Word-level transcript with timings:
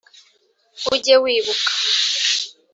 ujye 0.93 1.15
wibuka 1.23 1.71